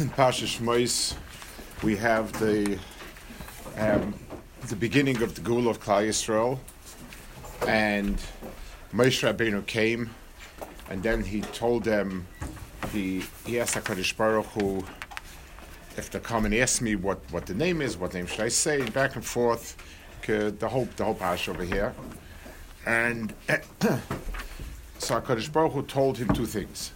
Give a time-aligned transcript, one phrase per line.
[0.00, 0.46] in Pasha
[1.82, 2.78] we have the
[3.76, 4.14] um,
[4.68, 6.58] the beginning of the Gul of Klal Yisrael,
[7.66, 8.16] and
[8.92, 10.10] Moshe Rabbeinu came,
[10.90, 12.26] and then he told them,
[12.92, 14.84] he, he asked HaKadosh Baruch Hu,
[15.96, 18.48] if they come and ask me what, what the name is, what name should I
[18.48, 19.76] say, back and forth,
[20.26, 21.94] the whole the whole pash over here,
[22.86, 23.32] and
[24.98, 26.92] so HaKadosh Baruch Hu told him two things.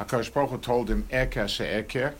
[0.00, 2.12] HaKadosh Baruch Hu told him, Eke She'eke,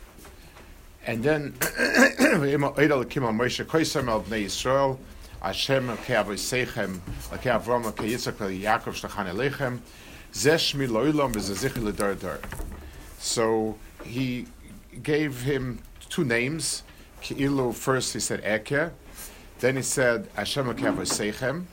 [1.06, 4.98] and then, Eidel Kim Moshe Koisem El Bnei Yisrael,
[5.40, 6.98] Hashem Elkei Avoseichem,
[7.30, 9.78] Elkei Avram Elkei Yitzchak Elkei Yaakov Shlachan Elechem,
[10.32, 12.40] Zeh Shmi Lo'ilam V'Zeh L'Dar Dar.
[13.20, 14.46] So he
[15.00, 16.82] gave him two names.
[17.22, 18.90] Ki'ilu, first he said Eke,
[19.60, 21.66] then he said Hashem Elkei Avoseichem,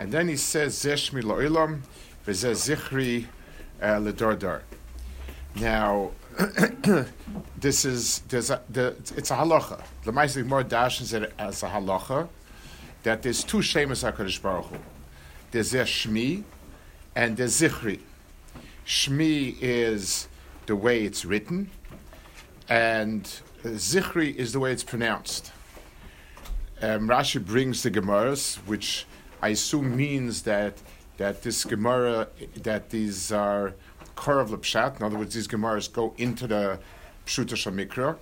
[0.00, 1.80] and then he says Zeh Shmi Lo'ilam
[2.26, 3.26] V'Zeh Zichri
[3.82, 4.62] uh, L'Dar Dar.
[5.56, 6.12] Now,
[7.58, 9.82] this is there's a, the, it's a halacha.
[10.04, 12.28] The Ma'aseh more dashes it as a halacha
[13.04, 14.76] that there's two shemas Hakadosh Baruch Hu.
[15.50, 16.42] There's a shmi
[17.14, 18.00] and there's zichri.
[18.86, 20.28] Shmi is
[20.66, 21.70] the way it's written,
[22.68, 23.22] and
[23.62, 25.52] zichri is the way it's pronounced.
[26.82, 29.06] Um, Rashi brings the Gemaras, which
[29.40, 30.78] I assume means that
[31.16, 33.74] that this Gemara that these are
[34.16, 34.98] Korav Lepshat.
[34.98, 36.78] In other words, these Gemaras go into the
[37.26, 38.16] Pshuta Shamikra.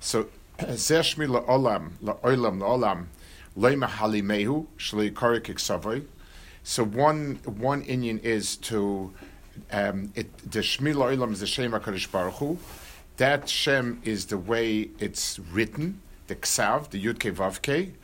[0.00, 0.28] So,
[0.58, 3.06] Zeshmi la'olam, la'olam, la'olam,
[3.56, 6.04] le'ma halimehu, shlei korik iksavoy.
[6.62, 9.12] So one one Indian is to
[9.70, 12.58] um, it, the Shmi la'olam is the Shem HaKadosh Baruch Hu.
[13.18, 17.94] That Shem is the way it's written, the Ksav, the Yud Ke Vav Ke.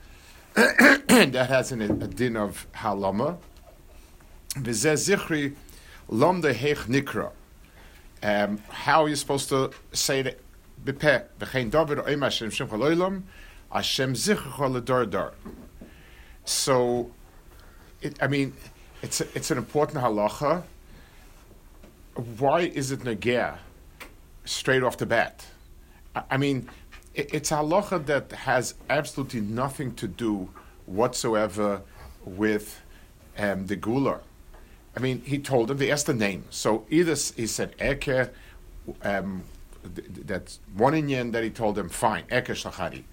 [1.33, 3.39] that has an, a din of halama.
[4.55, 5.55] V'zeh zichri
[6.13, 7.31] Lomde Hech Nikra.
[8.23, 10.43] Um, how are you supposed to say it?
[10.85, 13.23] Bepeh, V'chein David Oim Hashem Shem Chaloilam,
[13.73, 15.33] Hashem Zichach Ledor Dar.
[16.45, 17.11] So,
[18.03, 18.53] it, I mean,
[19.01, 20.65] it's a, it's an important halacha.
[22.37, 23.57] Why is it negea
[24.45, 25.47] straight off the bat?
[26.15, 26.69] I, I mean,
[27.15, 30.51] it, it's a halacha that has absolutely nothing to do
[30.85, 31.81] whatsoever
[32.27, 32.83] with
[33.39, 34.21] um, the gular.
[34.97, 36.45] I mean, he told them, they asked the name.
[36.51, 38.31] So either he said Eke,
[39.03, 39.45] um,
[39.95, 43.05] th- that's one Indian that he told them, fine, Eke Shachari.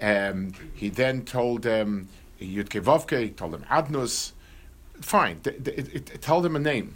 [0.00, 2.08] Um, he then told them
[2.40, 4.32] Yudke Vovke, he told them Adnus,
[5.00, 6.94] fine, it, it, it told them a name.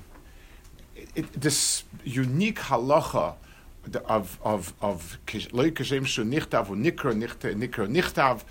[1.14, 3.34] It, this unique halacha
[4.04, 5.18] of of of
[5.52, 8.42] loy kashem shu nichtav u nikro nikro nichtav.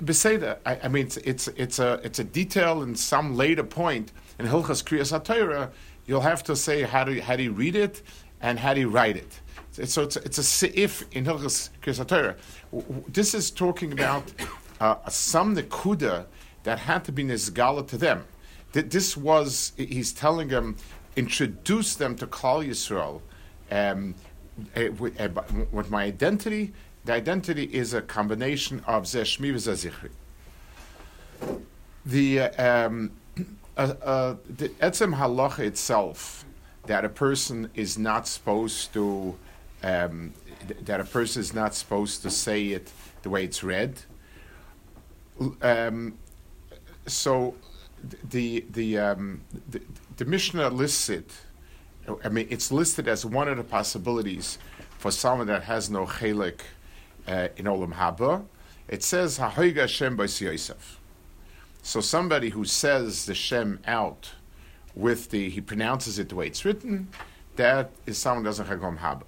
[0.00, 4.12] Beseda, I, I mean, it's, it's it's a it's a detail in some later point
[4.38, 5.70] in Hilchas Kriyas HaTorah,
[6.06, 8.02] you'll have to say how do how do you read it
[8.40, 9.40] and how do you write it.
[9.86, 13.12] So it's, it's a seif in Hilchas Kriyas HaTorah.
[13.12, 14.24] This is talking about
[14.80, 16.26] uh, some nekuda
[16.64, 18.24] that had to be nizgala to them.
[18.72, 20.76] This was he's telling them
[21.16, 23.20] introduce them to Klal Yisrael
[23.70, 24.14] um,
[24.74, 25.28] eh, with, uh,
[25.70, 26.72] with, my identity.
[27.04, 30.10] The identity is a combination of zeshmi v'zazichri.
[32.06, 33.12] The um,
[33.76, 36.44] uh, uh, the etzem halacha itself
[36.86, 39.36] that a person is not supposed to
[39.82, 40.32] um,
[40.68, 44.00] th- that a person is not supposed to say it the way it's read.
[45.60, 46.18] Um,
[47.06, 47.54] so
[48.30, 49.80] the the, um, the
[50.16, 51.32] the Mishnah lists it.
[52.24, 54.58] I mean, it's listed as one of the possibilities
[54.98, 56.60] for someone that has no chelik
[57.28, 58.44] uh, in olam haba.
[58.88, 61.00] It says hahoiga Shem Yosef.
[61.82, 64.30] So somebody who says the Shem out
[64.94, 67.08] with the, he pronounces it the way it's written,
[67.56, 69.22] that is someone doesn't chagom haba.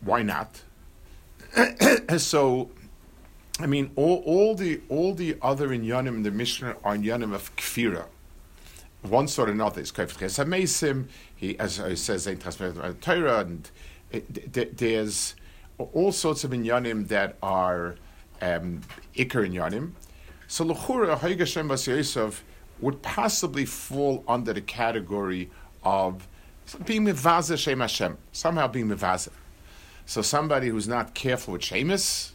[0.00, 0.62] Why not?
[2.18, 2.70] so,
[3.58, 7.54] I mean, all, all the all the other inyanim in the Mishnah are inyanim of
[7.56, 8.06] kfira.
[9.02, 11.08] One sort or another is kafir hamesim.
[11.34, 12.28] He, as it says,
[13.00, 13.70] Torah, and
[14.52, 15.34] there's
[15.78, 17.96] all sorts of inyanim that are
[18.40, 18.82] um,
[19.14, 19.92] ikar inyanim.
[20.50, 22.42] So Lechura Haigashem Bas Yosef
[22.80, 25.48] would possibly fall under the category
[25.84, 26.26] of
[26.84, 29.28] being Mivaza Shem Hashem, somehow being Mivaza.
[30.06, 32.32] So somebody who's not careful with Shemus,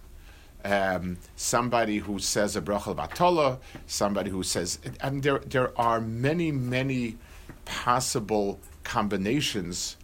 [0.64, 6.54] um, somebody who says a brachal batola, somebody who says, and there there are many
[6.54, 7.18] many
[7.66, 9.98] possible combinations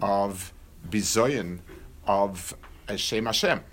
[0.00, 0.52] of
[0.88, 1.58] bizoyin
[2.06, 2.54] of
[2.94, 3.64] Shem Hashem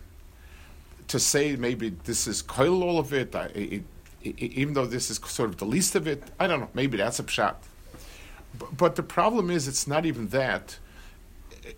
[1.07, 3.83] to say maybe this is koil all of it, I, it,
[4.23, 6.69] it, even though this is sort of the least of it, I don't know.
[6.73, 7.55] Maybe that's a pshat.
[8.57, 10.79] But, but the problem is, it's not even that.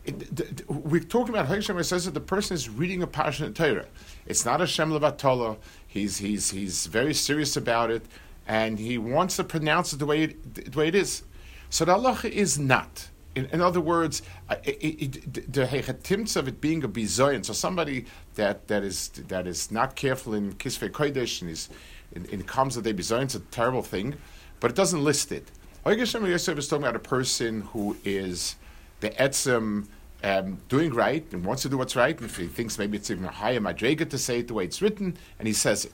[0.05, 1.77] it, we're talking about Hashem.
[1.77, 3.87] It says that the person is reading a passionate Torah.
[4.25, 5.57] It's not a Shem Levatolo.
[5.87, 8.05] He's he's he's very serious about it,
[8.47, 11.23] and he wants to pronounce it the way it, the way it is.
[11.69, 13.09] So the halacha is not.
[13.37, 18.83] In, in other words, the hechatimts of it being a bizoyan, so somebody that, that
[18.83, 21.69] is that is not careful in kisvei kodesh and is
[22.13, 24.15] in, in comes that they bizoyan, it's a terrible thing,
[24.59, 25.51] but it doesn't list it.
[25.85, 28.55] Oigeshem Yosef is talking about a person who is
[29.01, 29.87] the etzem
[30.23, 33.11] um, doing right and wants to do what's right, and if he thinks maybe it's
[33.11, 35.93] even a higher madrega to say it the way it's written, and he says it.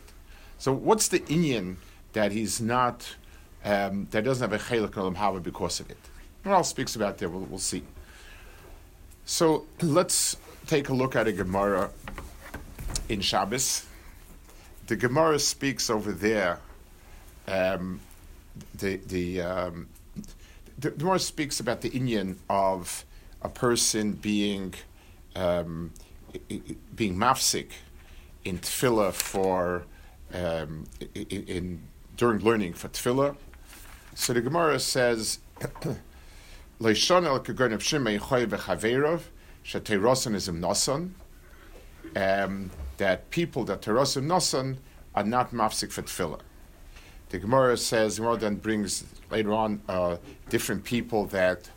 [0.60, 1.76] So what's the inyan
[2.14, 3.18] that he's not,
[3.66, 5.98] um, that doesn't have a chelik olam haba because of it?
[6.46, 7.30] Ral speaks about there.
[7.30, 7.84] We'll, we'll see.
[9.26, 10.36] So let's
[10.68, 11.90] take a look at a Gemara
[13.08, 13.86] in Shabbos.
[14.88, 16.60] The Gemara speaks over there.
[17.48, 18.02] Um,
[18.76, 19.88] the the um,
[20.78, 23.06] the Gemara speaks about the Indian of
[23.42, 24.74] a person being
[25.36, 25.92] um,
[26.96, 27.72] being mafsik
[28.44, 29.86] in tefillah for
[30.34, 30.86] um,
[31.16, 31.82] in, in,
[32.18, 33.38] during learning for tefillah.
[34.16, 35.40] So the Gemara says.
[36.84, 39.22] Leishon el kagon of Shimei Choy v'chaverov
[39.64, 41.12] sheterosan is nasan.
[42.14, 44.76] Um, that people that terosim nasan
[45.16, 46.42] are not mafsik for tefillah.
[47.30, 50.18] The Gemara says, Gemara then brings later on uh,
[50.50, 51.70] different people that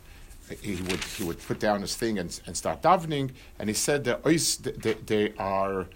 [0.61, 4.03] he would he would put down his thing and, and start davening, and he said
[4.03, 5.87] that they, they are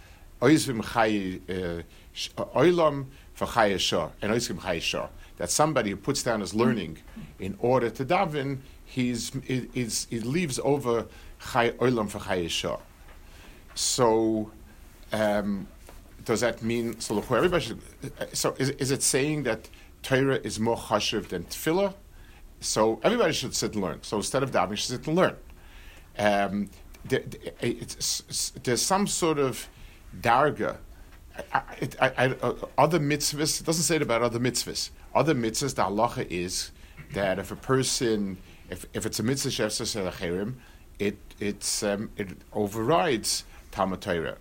[0.41, 6.55] oizvim chay uh, oilam for chay and oizvim chay That somebody who puts down his
[6.55, 6.99] learning
[7.39, 8.59] in order to daven
[8.91, 9.31] he's,
[9.73, 11.07] he's, he leaves over
[11.51, 12.77] Chai Olam for Chai.
[13.73, 14.51] So,
[15.13, 15.67] um,
[16.25, 17.17] does that mean so?
[17.17, 17.81] Everybody should,
[18.33, 19.69] so is, is it saying that
[20.03, 21.93] Torah is more chashiv than tefillah?
[22.59, 23.99] So everybody should sit and learn.
[24.03, 25.35] So instead of davening, should sit and learn.
[26.17, 26.69] Um,
[27.05, 27.23] there,
[28.63, 29.67] there's some sort of
[30.19, 30.77] darga.
[31.53, 31.61] I,
[31.99, 34.89] I, I, uh, other mitzvahs, it doesn't say it about other mitzvahs.
[35.15, 36.71] Other mitzvahs, the halacha is
[37.13, 38.37] that if a person
[38.71, 40.55] if, if it's a mitzvah shefsa selacherim,
[40.97, 44.37] it it's um, it overrides Talmud Torah.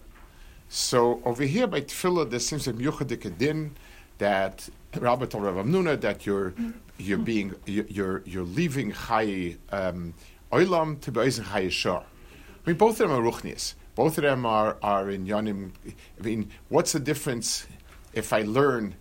[0.68, 3.76] So over here by Tefillah, there seems a miyuchadik din
[4.18, 6.54] that Rabbi told Rav Amnuna that you're
[6.96, 10.14] you're being you're you're leaving Chai um,
[10.52, 12.02] to Be'ezin Chai Yeshar.
[12.02, 13.74] I mean, both of them are ruchnias.
[13.96, 15.72] Both of them are are in Yonim.
[16.20, 17.66] I mean, what's the difference
[18.12, 18.94] if I learn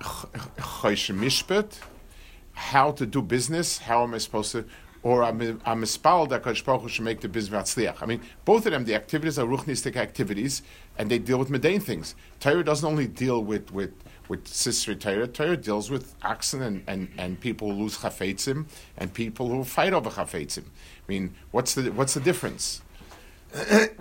[0.00, 1.78] Chai Mishpat?
[2.54, 4.64] How to do business, how am I supposed to,
[5.02, 7.76] or I'm, I'm that Kodesh Baruch should make the business.
[7.76, 10.62] I mean, both of them, the activities are ruchnistic activities,
[10.96, 12.14] and they deal with mundane things.
[12.38, 13.92] Torah doesn't only deal with, with,
[14.28, 18.66] with sister Torah, Torah deals with oxen and, and, and people who lose chafetzim,
[18.96, 20.64] and people who fight over chafetzim.
[20.64, 22.82] I mean, what's the, what's the difference?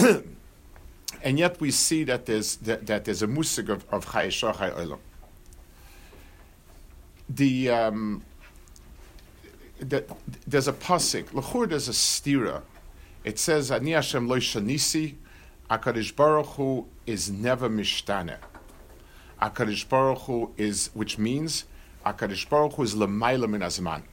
[1.23, 4.99] and yet we see that there's, that, that there's a musig of, of Olam.
[7.27, 7.69] The...
[7.69, 8.23] Um,
[9.81, 11.25] there's a pasuk.
[11.25, 12.61] Lechur there's a stira.
[13.23, 15.15] It says Ani Hashem lo shanisi.
[15.69, 18.37] Akadish Baruch Hu is never mishtane.
[19.41, 21.65] Akadish Baruch Hu is, which means
[22.05, 24.03] Akadish Baruch Hu is lemaila min azman.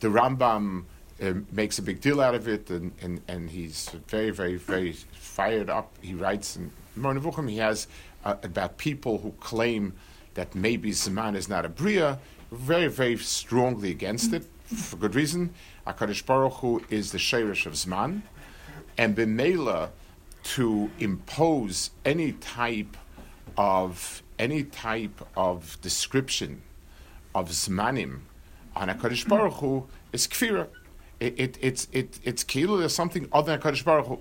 [0.00, 0.84] The Rambam
[1.22, 4.92] uh, makes a big deal out of it, and, and, and he's very, very, very
[5.12, 5.96] fired up.
[6.02, 7.86] He writes in Moreh Nevuchim, he has
[8.24, 9.94] uh, about people who claim
[10.34, 12.18] that maybe Zman is not a Bria,
[12.52, 15.54] very, very strongly against it for good reason.
[15.86, 18.22] Akadosh Baruch Hu is the Sheirish of Zman,
[18.98, 19.90] and B'meila
[20.44, 22.96] to impose any type
[23.56, 26.62] of any type of description
[27.34, 28.20] of Zmanim
[28.76, 30.68] on Akadosh Baruch Hu is kfira.
[31.20, 32.76] It, it, it's it, it's kilo.
[32.76, 34.18] There's something other than Akadosh Baruch Hu.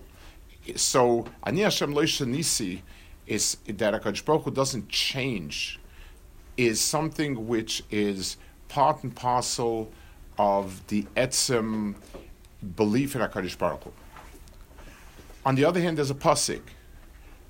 [0.78, 2.84] So Ani Hashem Nisi
[3.28, 5.81] is that Akadosh Baruch Hu doesn't change.
[6.58, 9.92] Is something which is part and parcel
[10.38, 11.96] of the etzem
[12.76, 13.92] belief in Hakadosh Baruch Hu.
[15.46, 16.62] On the other hand, there's a pasuk,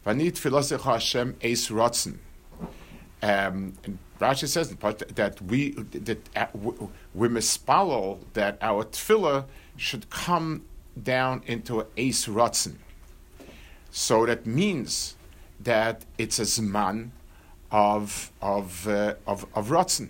[0.05, 2.19] "Vanit filosecha Hashem eis rotzen."
[3.21, 3.73] Um,
[4.19, 6.45] Rashi says that we that uh,
[7.13, 9.45] we mispalel that our tefillah
[9.77, 10.63] should come
[11.01, 12.75] down into a eis rotzen.
[13.89, 15.15] So that means
[15.59, 17.09] that it's a zman
[17.71, 20.09] of of uh, of, of rotzen.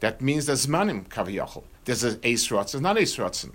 [0.00, 2.80] That means there's zmanim kaviyachol there's an ace rotzen.
[2.82, 3.54] Not ace rotzen.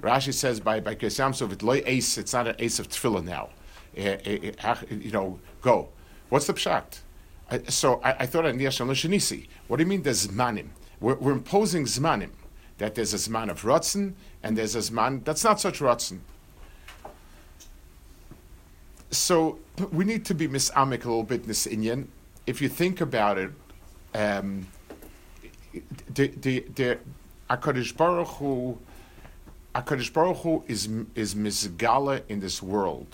[0.00, 2.16] Rashi says by by Kesamsov, it loy ace.
[2.16, 3.50] It's not an ace of tefillah now.
[3.96, 5.88] Eh, eh, eh, you know, go.
[6.30, 7.00] What's the pshat?
[7.66, 9.48] so I, I thought I Shanisi.
[9.66, 10.68] What do you mean there's zmanim?
[11.00, 12.30] We're, we're imposing zmanim.
[12.78, 16.20] that there's a Zman of rotzen and there's a Zman that's not such rotzen
[19.10, 19.58] So
[19.92, 22.06] we need to be misamek a little bit in this Inyan.
[22.50, 23.52] If you think about it,
[24.12, 24.66] um,
[26.12, 26.98] the the the
[27.48, 28.76] Hakadosh Baruch Hu,
[29.72, 33.06] Baruch Hu is is misgala in this world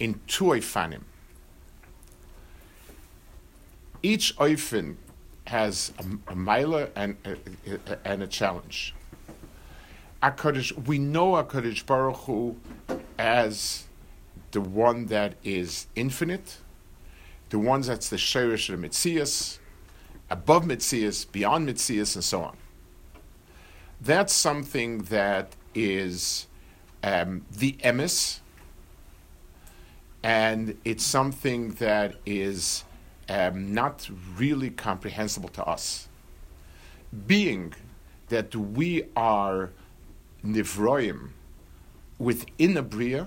[0.00, 1.02] in two oifanim.
[4.02, 4.96] Each oifin
[5.46, 7.36] has a, a mila and a,
[8.04, 8.96] and a challenge.
[10.24, 12.56] Hakadosh, we know Hakadosh Baruch Hu
[13.16, 13.84] as
[14.50, 16.58] the one that is infinite,
[17.50, 19.58] the ones that's the shirish of Mitzias,
[20.30, 22.56] above Mitzias, beyond Mitzias, and so on.
[24.00, 26.46] That's something that is
[27.02, 28.40] um, the emis,
[30.22, 32.84] and it's something that is
[33.28, 36.08] um, not really comprehensible to us.
[37.26, 37.74] Being
[38.28, 39.70] that we are
[40.44, 41.30] nivroim
[42.18, 43.26] within a bria,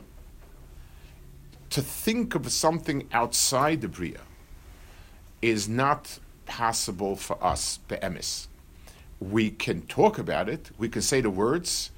[1.72, 4.22] to think of something outside the bria
[5.42, 8.48] is not possible for us be'emis.
[9.20, 11.92] We can talk about it, we can say the words,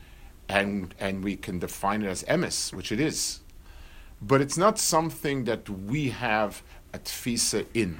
[0.47, 3.39] and and we can define it as emis, which it is.
[4.21, 6.61] But it's not something that we have
[6.93, 7.99] a tfisa in.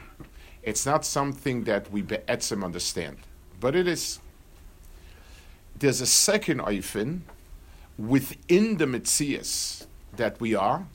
[0.61, 3.17] It's not something that we be'etzim understand.
[3.59, 4.19] But it is.
[5.77, 7.21] There's a second oifin
[7.97, 10.85] within the mitzias that we are.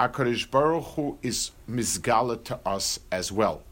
[0.00, 3.62] Akarish Baruch Hu is mizgala to us as well.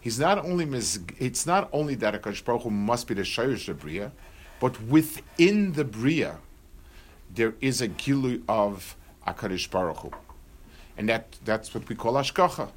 [0.00, 3.68] He's not only mis- it's not only that Akarish Baruch Hu must be the Shayrish
[3.68, 4.10] of Bria,
[4.58, 6.38] but within the Bria,
[7.34, 10.10] there is a gilu of Akarish Baruch Hu.
[10.96, 12.70] And that, that's what we call Ashkacha.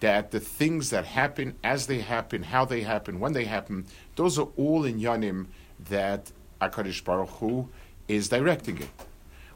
[0.00, 4.38] That the things that happen as they happen, how they happen, when they happen, those
[4.38, 5.46] are all in Yanim
[5.88, 6.30] that
[6.60, 7.70] Akarish Baruch Hu
[8.08, 8.90] is directing it.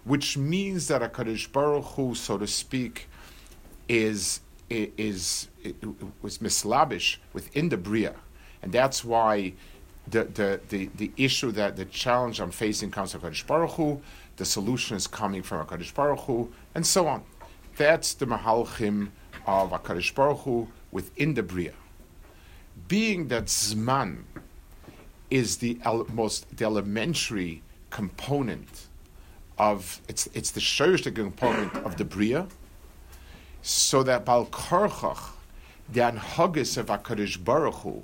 [0.06, 3.08] Which means that Akarish Baruch Hu, so to speak,
[3.88, 5.48] is is,
[6.22, 8.14] was mislabish within the bria,
[8.62, 9.52] and that's why
[10.08, 14.00] the, the, the, the issue that the challenge I'm facing comes from Hakadosh Baruch Hu,
[14.36, 17.22] the solution is coming from Hakadosh Baruch Hu, and so on.
[17.76, 19.10] That's the mahalchim
[19.46, 21.75] of Hakadosh Baruch Hu within the bria.
[22.88, 24.22] Being that zman
[25.30, 28.86] is the el- most the elementary component
[29.58, 32.46] of it's it's the sherish component of the bria,
[33.62, 35.30] so that bal korchach,
[35.90, 38.02] the anhagis of Hakadosh Baruch Hu,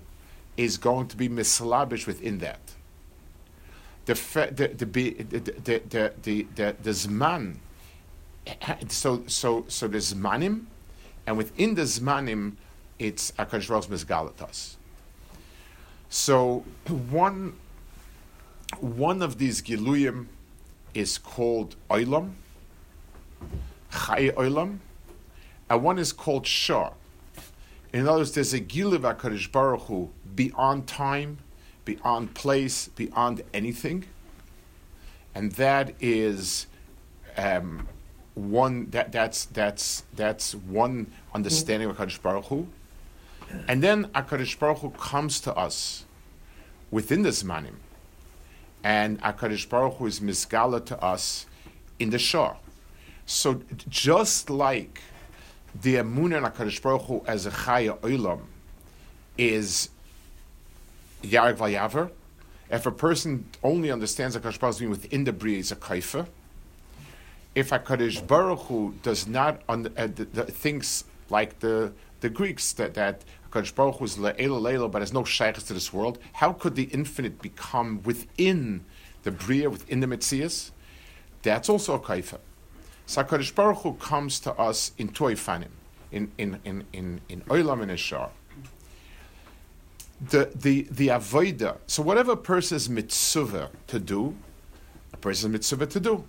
[0.57, 2.61] is going to be mislabish within that.
[4.07, 7.57] The the the the the the, the, the, the zman,
[8.89, 10.65] so so so the zmanim,
[11.27, 12.55] and within the zmanim,
[12.99, 14.77] it's Hakadosh Baruch misgalatas.
[16.09, 17.55] So one
[18.81, 20.27] one of these giluyim
[20.95, 22.33] is called Oilam,
[23.91, 24.79] Chai Oilam,
[25.69, 26.91] and one is called Shah.
[27.93, 31.39] In other words, there's a Giluv HaKadosh Baruch Hu beyond time,
[31.85, 34.05] beyond place, beyond anything.
[35.35, 36.67] And that is
[37.37, 37.89] um,
[38.35, 42.67] one that that's that's that's one understanding of HaKadosh Baruch Hu.
[43.69, 46.05] And then HaKadosh Baruch Hu comes to us
[46.91, 47.75] within the Zmanim.
[48.85, 51.47] And HaKadosh Baruch Hu is misgala to us
[51.99, 52.57] in the Shah.
[53.27, 55.01] So just like
[55.81, 58.41] the Amun and HaKadosh Baruch Hu as a Chaya Olam
[59.39, 59.89] is
[61.23, 62.11] Yarek Vayaver.
[62.71, 66.27] If a person only understands HaKadosh Baruch Hu within the Bria, is a Kaifa.
[67.55, 72.73] If HaKadosh Baruch Hu does not, un- uh, the, the, thinks like the, the Greeks,
[72.75, 73.23] that, that
[73.53, 76.75] HaKadosh Baruch Hu is Le'ela Le'ela, but has no shaykhs to this world, how could
[76.75, 78.85] the infinite become within
[79.23, 80.71] the Bria, within the Metzias?
[81.43, 82.39] That's also a Kaifa.
[83.07, 85.69] So HaKadosh Baruch Hu comes to us in Toifanim,
[86.11, 88.31] in, in, in, in, in Olam and Eshar.
[90.21, 94.37] The, the, the Avoida, so whatever a person is mitzvah to do,
[95.13, 96.25] a person is mitzvah to do.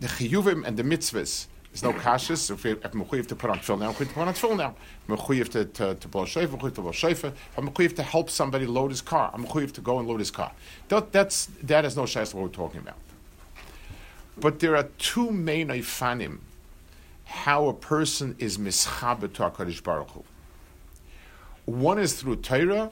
[0.00, 2.50] The chiyuvim and the mitzvahs, there's no kashas.
[2.50, 4.74] If I'm mechuyev to put on tefillin now, I'm to put on tefillin now.
[5.08, 7.32] Mechuyev to to to blow shayfa, mechuyev to blow shayfa.
[7.56, 9.30] I'm mechuyev to help somebody load his car.
[9.32, 10.52] I'm mechuyev to go and load his car.
[10.88, 12.96] That, that's that is no shayas what we're talking about.
[14.38, 16.38] But there are two main ifanim
[17.24, 20.24] how a person is mischaber to HaKadosh Baruch Hu.
[21.66, 22.90] One is through Torah,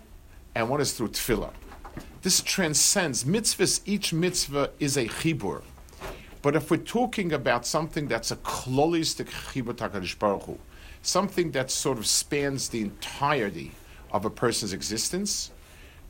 [0.54, 1.50] and one is through Tefillah.
[2.22, 3.80] This transcends mitzvahs.
[3.84, 5.62] Each mitzvah is a chibur.
[6.48, 10.58] But if we're talking about something that's a klolistic chibur to HaKadosh Baruch Hu,
[11.02, 13.72] something that sort of spans the entirety
[14.12, 15.50] of a person's existence,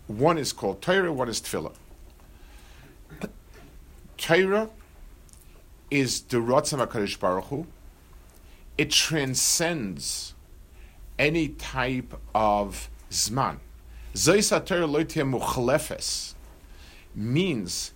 [0.07, 1.75] one is called Torah, one is Tefillah.
[4.17, 4.71] Torah
[5.91, 7.67] is the Ratzam HaKadosh Baruch Hu.
[8.77, 10.35] It transcends
[11.19, 13.57] any type of Zman.
[14.15, 16.35] Zois Torah loitia muchalefes
[17.13, 17.93] means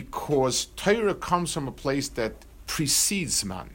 [0.00, 2.32] because Torah comes from a place that
[2.66, 3.70] precedes man.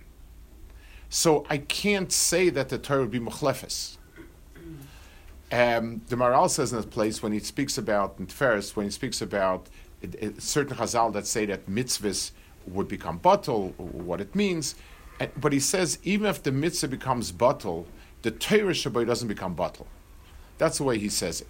[1.09, 3.95] So I can't say that the Torah would be muchlefes.
[5.49, 8.91] Um, the Maral says in this place when he speaks about in Tiferes, when he
[8.91, 9.67] speaks about
[10.01, 12.31] it, certain Chazal that say that mitzvahs
[12.67, 14.75] would become bottle, what it means,
[15.38, 17.88] but he says even if the mitzvah becomes bottle,
[18.23, 19.88] the Torah Shabbat doesn't become bottle.
[20.57, 21.47] That's the way he says it.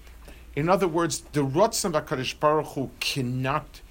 [0.56, 3.82] In other words, the Ratzon Bakadosh Baruch Hu cannot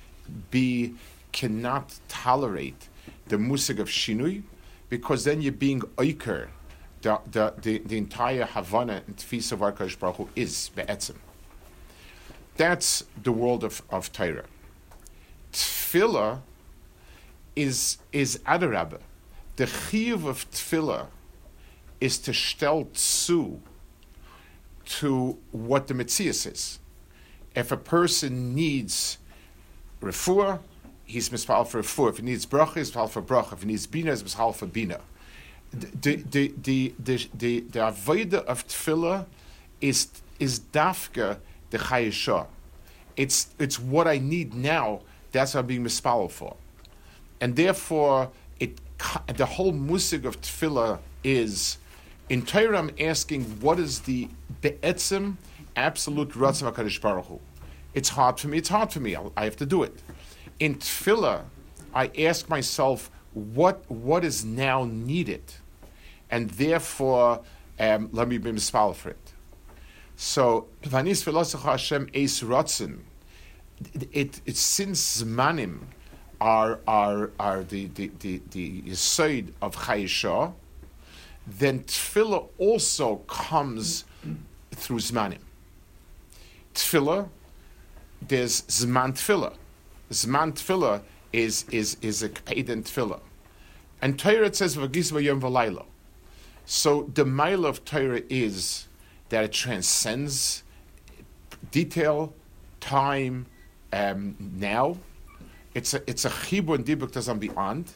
[0.51, 0.95] be,
[1.33, 2.89] cannot tolerate
[3.29, 4.43] the musig of shinui,
[4.89, 6.49] because then you're being oiker.
[7.03, 11.17] The, the, the, the entire Havana and Tfisa of Arkash Baruch Hu is be'etzim.
[12.57, 14.47] That's the world of, of Torah.
[15.53, 16.41] Tefillah
[17.55, 19.01] is, is Adarabah.
[19.57, 21.07] The chiyuv of Tefillah
[22.01, 23.59] is to stel tzu
[24.87, 26.79] to what the Metzias is.
[27.55, 29.19] If a person needs
[30.01, 30.61] refuah,
[31.05, 32.11] he's mispal for refuah.
[32.11, 33.55] If he needs bracha, he's mispal for bracha.
[33.55, 35.01] If he needs bina, he's mispal for bina.
[35.73, 39.27] The the the the the, of tefillah
[39.81, 41.39] is is dafka
[41.71, 42.47] the chayeshah.
[43.17, 45.01] It's it's what I need now.
[45.33, 46.57] That's what I'm being mispal for,
[47.41, 48.79] and therefore it
[49.27, 51.79] the whole musig of tefillah is
[52.29, 52.79] in Torah.
[52.79, 54.29] I'm asking what is the
[54.63, 55.37] be'etzim
[55.77, 57.41] absolute ratzon hakadosh baruch Hu.
[57.99, 58.59] It's hard for me.
[58.59, 59.17] It's hard for me.
[59.17, 59.97] I'll, I have to do it.
[60.61, 61.43] In tefillah,
[61.93, 65.43] I ask myself what what is now needed,
[66.31, 67.41] and therefore
[67.81, 69.33] um, let me be mispal for it.
[70.15, 73.01] So vanis Hashem eis rotzen.
[74.13, 75.81] It, it since zmanim
[76.41, 80.53] are are are the the the, the yisoid of chayishah,
[81.49, 84.05] then tefillah also comes
[84.71, 85.41] through zmanim.
[86.75, 87.29] Tefillah,
[88.27, 89.55] there's zman tefillah.
[90.11, 91.03] Zman tefillah
[91.33, 93.21] is is is a kpeden tefillah,
[94.03, 95.87] and Torah says v'gis v'yom v'laylo.
[96.65, 98.89] So the mile of Torah is
[99.29, 100.63] that it transcends
[101.71, 102.35] detail,
[102.81, 103.47] time,
[103.93, 104.99] um, now.
[105.75, 107.93] It's a it's a chibur and dibuk on beyond.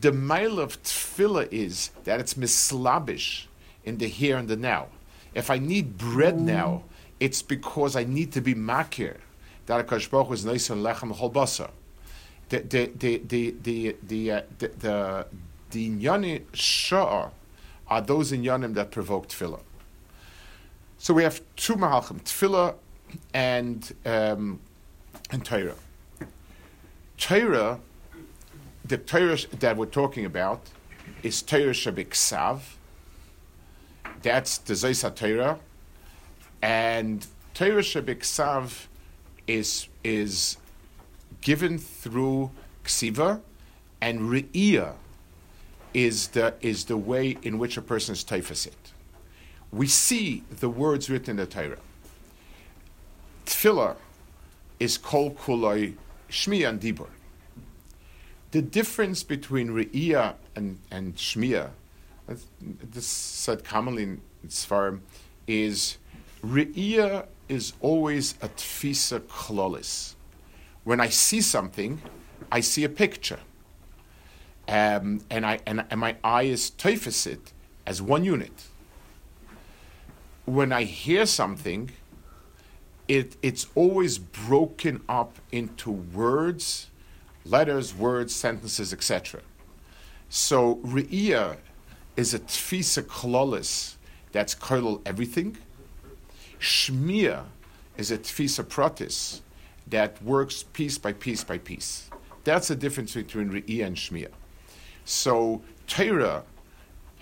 [0.00, 3.48] The mile of tefillah is that it's mislabish
[3.84, 4.88] in the here and the now.
[5.34, 6.84] If I need bread now,
[7.20, 9.16] it's because I need to be makir
[9.66, 11.70] that Hakadosh Baruch is nice and lechem chol basar.
[12.48, 15.26] The the the the the the uh, the the,
[15.70, 17.30] the inyani sha'ar
[17.88, 19.60] are those inyanim that provoke tefillah.
[20.98, 22.74] So we have two mahalchim, tefillah
[23.34, 24.60] and um,
[25.30, 25.74] and Torah.
[27.18, 27.80] Torah,
[28.84, 30.60] the Torah that we're talking about
[31.22, 32.60] is Torah Shabiksav.
[34.22, 35.58] That's the Zaysa Torah.
[36.62, 38.86] And Torah Shabiksav
[39.46, 40.56] is is
[41.40, 42.50] given through
[42.84, 43.40] ksiva,
[44.00, 44.94] and re'iyah
[45.94, 48.92] is the is the way in which a person is taifasit.
[49.72, 51.78] We see the words written in the Torah.
[53.44, 53.96] Tefillah
[54.78, 55.94] is kol kuloi
[56.30, 57.08] shmiya and dibur.
[58.52, 61.70] The difference between re'iyah and, and shmiya,
[62.60, 65.00] this said commonly in Svarim,
[65.46, 65.98] is
[66.44, 70.14] re'iyah is always a tfisa klolis.
[70.84, 72.00] When I see something,
[72.50, 73.40] I see a picture.
[74.68, 77.38] Um, and, I, and, and my eye is teifasit
[77.86, 78.64] as one unit.
[80.44, 81.90] When I hear something,
[83.08, 86.88] it, it's always broken up into words,
[87.44, 89.40] letters, words, sentences, etc.
[90.28, 91.56] So re'iyah
[92.16, 93.94] is a tfisa klolis
[94.32, 95.56] that's kernel everything,
[96.60, 97.44] Shmir
[97.96, 99.40] is a tfisa pratis
[99.86, 102.10] that works piece by piece by piece.
[102.44, 104.28] That's the difference between Re'iyah and Shmir.
[105.04, 106.44] So Torah,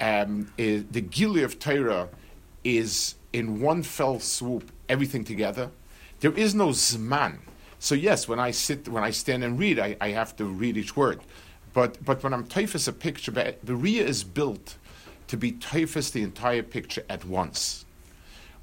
[0.00, 2.08] um, is, the gili of Torah
[2.62, 5.70] is in one fell swoop everything together.
[6.20, 7.38] There is no zman.
[7.78, 10.76] So yes, when I sit, when I stand and read, I, I have to read
[10.76, 11.20] each word.
[11.72, 14.78] But but when I'm typhus a picture, the Ria is built
[15.26, 17.84] to be typhus the entire picture at once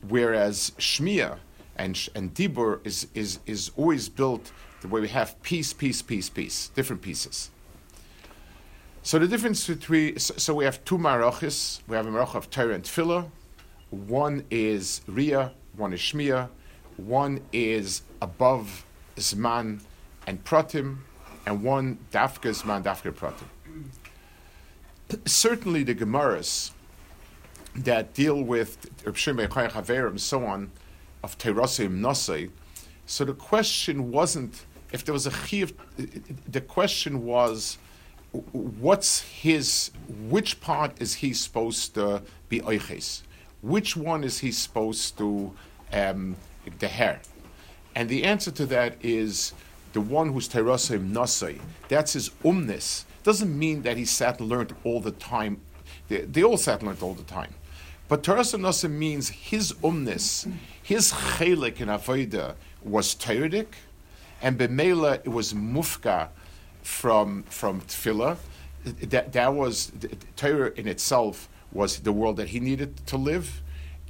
[0.08, 1.38] whereas Shmir
[1.76, 6.30] and, and Dibur is, is, is always built the way we have piece, piece, piece,
[6.30, 7.52] piece, different pieces.
[9.04, 11.82] So the difference between, so, so we have two marachis.
[11.88, 13.30] We have a marach of Torah and Tefillah.
[13.90, 16.50] One is Ria, one is Shmir,
[16.98, 18.86] one is above
[19.18, 19.82] Zman
[20.28, 20.98] and pratim,
[21.46, 23.48] and one dafka zman dafka pratim.
[25.26, 26.72] Certainly, the Gemaras
[27.76, 30.72] that deal with and so on
[31.24, 32.50] of Teirasim Nosai.
[33.06, 35.74] So the question wasn't if there was a chiv.
[36.48, 37.78] The question was,
[38.52, 39.92] what's his?
[40.30, 43.22] Which part is he supposed to be oiches?
[43.62, 45.54] Which one is he supposed to
[45.94, 46.36] um,
[46.80, 47.22] the hair?
[47.96, 49.54] And the answer to that is
[49.94, 51.60] the one who's Teirasim Nosai.
[51.90, 53.04] That's his umness.
[53.24, 55.62] Doesn't mean that he sat and learned all the time.
[56.08, 57.54] They, they all sat learned all the time.
[58.08, 60.52] But Teres Nasa means his umness,
[60.84, 63.68] his chelik in Avodah was Teredik,
[64.42, 66.30] and Bemela it was mufka
[66.82, 68.38] from from Tefillah.
[68.84, 69.92] That, that was
[70.36, 73.62] Torah in itself was the world that he needed to live,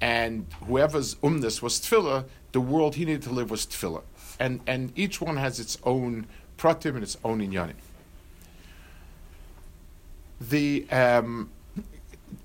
[0.01, 4.01] and whoever's umness was Tefillah, the world he needed to live was Tefillah.
[4.39, 6.25] And, and each one has its own
[6.57, 7.75] pratim and its own inyanim.
[10.39, 11.51] The um,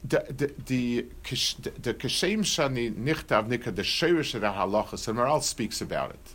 [0.08, 5.06] the kashem shani nichtav nika the shirish of the halachas.
[5.06, 6.34] The Maral speaks about it,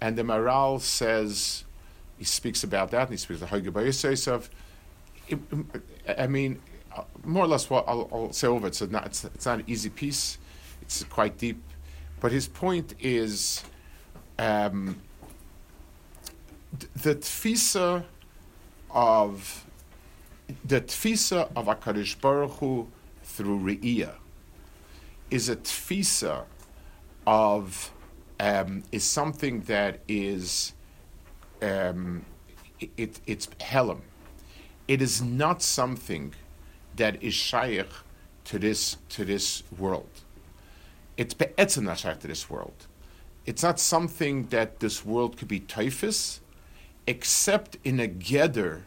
[0.00, 1.64] and the Maral says
[2.18, 4.48] he speaks about that, and he speaks the Hagibayisov.
[6.18, 6.60] I mean,
[7.24, 8.74] more or less what I'll, I'll say over it.
[8.74, 10.38] So not, it's, it's not an easy piece.
[10.82, 11.62] It's quite deep,
[12.20, 13.64] but his point is
[14.38, 15.00] um,
[16.94, 18.04] the tfisa
[18.90, 19.66] of
[20.64, 22.88] the tfisa of Akarish Baruch Hu
[23.22, 24.14] through Re'iyah
[25.30, 26.44] is a tfisa
[27.26, 27.92] of
[28.40, 30.72] um, is something that is
[31.62, 32.24] um,
[32.96, 34.00] it, it's helam.
[34.88, 36.34] It is not something
[36.96, 37.86] that is shaykh
[38.44, 40.10] to this to this world.
[41.16, 42.86] It's be'etzim shaykh to this world.
[43.46, 46.40] It's not something that this world could be typhus,
[47.06, 48.82] except in a gather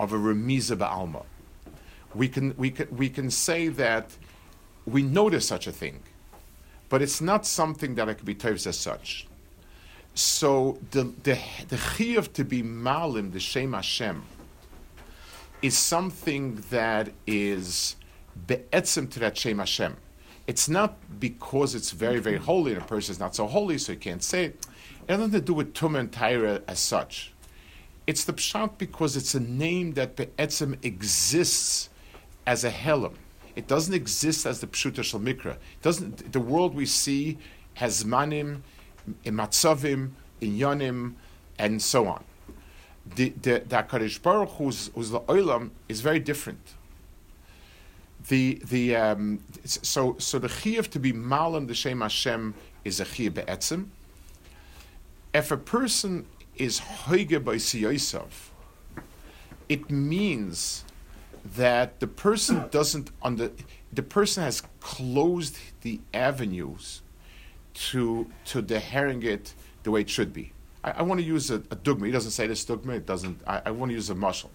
[0.00, 1.24] of a remiza ba'alma.
[2.14, 4.16] We can, we, can, we can say that
[4.86, 6.00] we notice such a thing,
[6.88, 9.26] but it's not something that I could be told as such.
[10.14, 11.36] So the the
[11.68, 14.22] the chiyuv to be malim the shem Hashem
[15.60, 17.96] is something that is
[18.46, 19.96] be'etzim to that shem Hashem.
[20.46, 23.92] It's not because it's very very holy and a person is not so holy, so
[23.92, 24.66] you can't say it.
[25.08, 27.33] It has nothing to do with tum and taira as such.
[28.06, 31.88] It's the pshat because it's a name that be'etzim exists
[32.46, 33.14] as a helam.
[33.56, 35.56] It doesn't exist as the pshuta shel mikra.
[35.80, 36.32] doesn't.
[36.32, 37.38] The world we see
[37.74, 38.60] has manim,
[39.24, 41.14] imatzavim, inyanim,
[41.58, 42.24] and so on.
[43.16, 46.74] The the, the Baruch who's, who's the olam is very different.
[48.28, 53.04] The the um, so so the chiyuv to be malam the shem Hashem is a
[53.04, 53.86] chiyuv be'etzim.
[55.32, 58.30] If a person is hoige siyosav,
[59.68, 60.84] it means
[61.56, 63.50] that the person doesn't under
[63.92, 67.02] the person has closed the avenues
[67.74, 70.52] to to the herring it the way it should be.
[70.82, 72.06] I, I want to use a, a dogma.
[72.06, 72.94] He doesn't say this dogma.
[72.94, 73.40] It doesn't.
[73.46, 74.50] I, I want to use a muscle.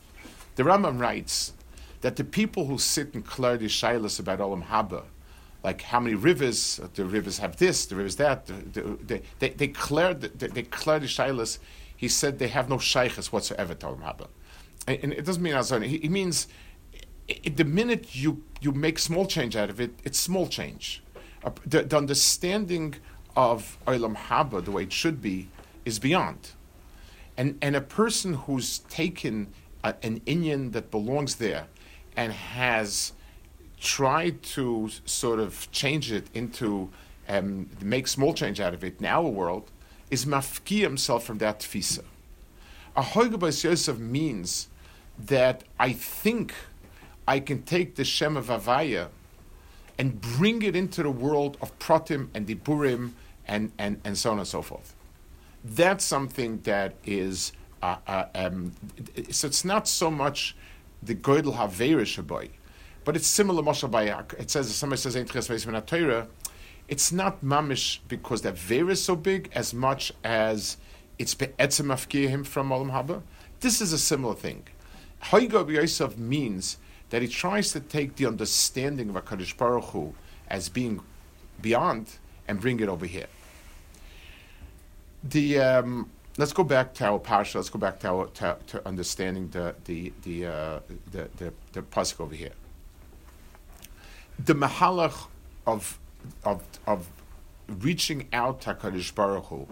[0.55, 1.53] The Rambam writes
[2.01, 5.03] that the people who sit and clear the shilas about Olam Haba,
[5.63, 9.49] like how many rivers, the rivers have this, the rivers that, the, the, they, they,
[9.49, 11.59] they clear the, they, they clear the shilas
[11.99, 14.27] he said they have no shaykhs whatsoever to Olam Haba.
[14.87, 15.81] And it doesn't mean.
[15.81, 16.47] He, he means
[17.27, 21.03] it, the minute you, you make small change out of it, it's small change.
[21.43, 22.95] Uh, the, the, understanding
[23.35, 25.49] of Olam Haba, the way it should be,
[25.83, 26.51] is beyond.
[27.35, 29.49] And, and a person who's taken
[29.83, 31.67] a, an Indian that belongs there
[32.15, 33.11] and has
[33.77, 36.89] tried to sort of change it into,
[37.27, 39.69] um, make small change out of it in our world,
[40.09, 42.03] is mafki himself from that tfisa.
[42.95, 44.67] A hoigabas Yosef means
[45.17, 46.53] that I think
[47.27, 49.09] I can take the Shem of Avaya
[49.97, 53.11] and bring it into the world of Pratim and Diburim
[53.47, 54.95] and, and, and so on and so forth.
[55.63, 57.51] That's something that is,
[57.83, 58.71] uh, uh, um,
[59.29, 60.55] so it's not so much
[61.03, 62.49] the Goydel Havera Shaboy,
[63.03, 64.39] but it's similar, Moshe Bayak.
[64.39, 65.15] It says, somebody says,
[66.89, 70.77] it's not mamish because that veil is so big as much as
[71.19, 73.21] it's be'etzem him from olam haba.
[73.59, 74.63] This is a similar thing.
[75.25, 76.77] Haigav Yosef means
[77.11, 80.15] that he tries to take the understanding of a Kaddish Baruch Hu
[80.49, 81.01] as being
[81.61, 83.27] beyond and bring it over here.
[85.23, 87.55] The um, let's go back to our parsha.
[87.55, 90.79] Let's go back to our to, to understanding the the the uh,
[91.11, 92.53] the the, the pasuk over here.
[94.43, 95.27] The mahalach
[95.67, 95.99] of
[96.43, 97.07] of of
[97.67, 99.67] reaching out to Kaddish Baruch Hu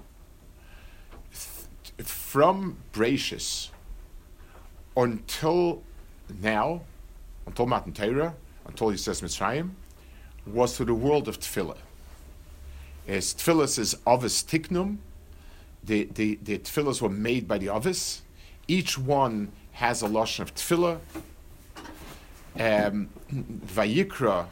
[1.97, 3.69] from Bracious
[4.95, 5.81] until
[6.41, 6.81] now,
[7.45, 9.71] until Matan Torah, until he says Mitzrayim,
[10.45, 11.77] was to the world of Tefillah.
[13.07, 14.97] As Tefillah is Avis Tiknum,
[15.83, 18.21] the, the, the Tefillahs were made by the Avis.
[18.67, 20.99] Each one has a Lashon of Tefillah.
[22.59, 24.47] Um, Vayikra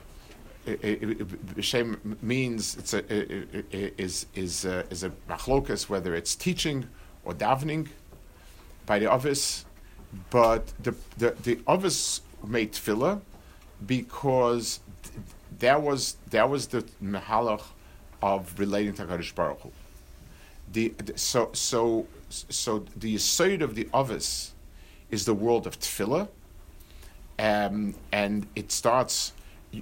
[1.60, 3.04] Shem means it's a,
[4.02, 6.88] is is a, is a machlokas whether it's teaching
[7.24, 7.88] or davening
[8.86, 9.66] by the office,
[10.30, 13.22] but the the the office made tefillah
[13.86, 14.80] because
[15.60, 17.64] that was that was the mahalach
[18.22, 19.72] of relating to Hakadosh Baruch Hu.
[20.72, 24.54] The, the, so so so the side of the office
[25.12, 26.28] is the world of tefillah,
[27.38, 29.34] um, and it starts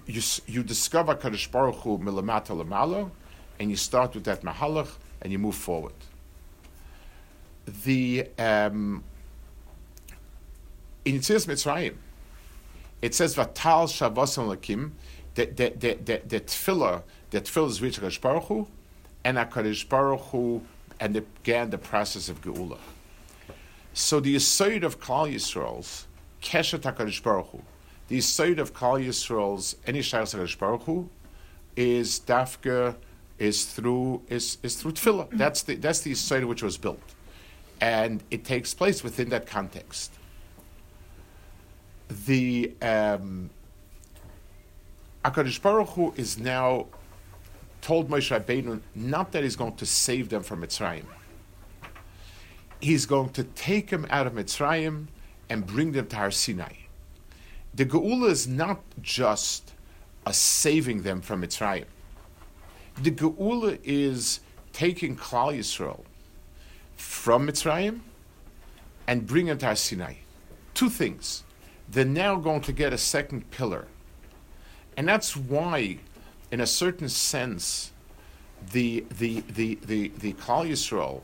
[0.06, 3.12] you, you, discover Kadosh Baruch Hu milamata lamalo,
[3.60, 4.89] and you start with that mahalach,
[5.21, 5.93] and you move forward.
[7.84, 9.03] The um,
[11.06, 11.95] in Yitzias Mitzrayim,
[13.01, 14.91] it says Vatal Shavosam Lakim,
[15.36, 16.39] that the the the, the
[17.29, 18.67] the tefillah is reached Kadosh Baruch Hu,
[19.23, 20.62] and Hakadosh Baruch Hu,
[20.99, 22.77] and began the process of Geula.
[23.93, 26.08] So the aside of Klal Yisrael's
[26.41, 27.62] Keshet Hakadosh Baruch Hu,
[28.07, 31.09] the side of Kal Yisrael's any Shayas Baruch Hu
[31.75, 32.95] is dafka
[33.39, 35.29] is through is is through tefillah.
[35.31, 37.01] That's the that's the side which was built,
[37.81, 40.11] and it takes place within that context.
[42.25, 43.49] The um,
[45.25, 46.87] Hakadosh Baruch Hu is now
[47.81, 51.05] told Moshe Rabbeinu not that he's going to save them from Mitzrayim.
[52.79, 55.07] He's going to take them out of Mitzrayim
[55.49, 56.82] and bring them to Har Sinai
[57.73, 59.73] the Geula is not just
[60.25, 61.86] a saving them from Mitzrayim.
[63.01, 64.39] The Geula is
[64.71, 66.01] taking Klal Yisrael
[66.95, 68.01] from Mitzrayim
[69.07, 70.15] and bringing them to Sinai.
[70.73, 71.43] Two things.
[71.89, 73.88] They're now going to get a second pillar.
[74.95, 75.97] And that's why,
[76.51, 77.91] in a certain sense,
[78.71, 81.21] the the the the, the Klal Yisrael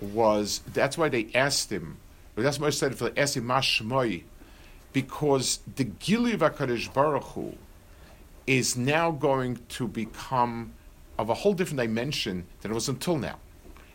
[0.00, 1.96] was that's why they asked him
[2.36, 3.46] that's why I said for asked him
[4.94, 7.54] because the Gili Vakarish Baruch Hu
[8.46, 10.72] is now going to become
[11.18, 13.36] of a whole different dimension than it was until now.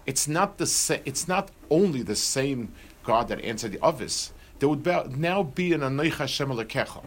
[0.05, 4.31] It's not the sa- It's not only the same God that answered the office.
[4.59, 7.03] There would be, now be an Anoich Hashem Alekecha.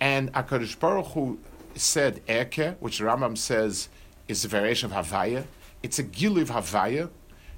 [0.00, 1.38] And Hakadosh Baruch Hu
[1.74, 3.88] said Eke, which Rambam says
[4.26, 5.44] is a variation of Havaya.
[5.82, 7.10] It's a Gili of Havaya,